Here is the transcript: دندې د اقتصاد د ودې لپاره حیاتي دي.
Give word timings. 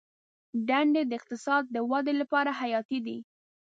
دندې 0.69 1.01
د 1.07 1.11
اقتصاد 1.19 1.63
د 1.75 1.77
ودې 1.89 2.13
لپاره 2.21 2.51
حیاتي 2.59 2.99
دي. 3.05 3.17